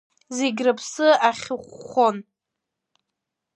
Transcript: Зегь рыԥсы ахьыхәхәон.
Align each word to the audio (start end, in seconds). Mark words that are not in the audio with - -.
Зегь 0.35 0.61
рыԥсы 0.65 1.07
ахьыхәхәон. 1.29 2.17